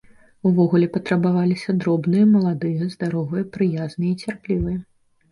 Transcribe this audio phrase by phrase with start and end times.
[0.49, 4.79] Увогуле, патрабаваліся дробныя, маладыя, здаровыя, прыязныя і цярплівыя.